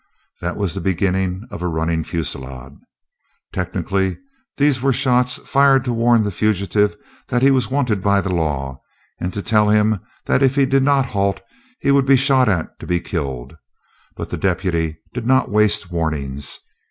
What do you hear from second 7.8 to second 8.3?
by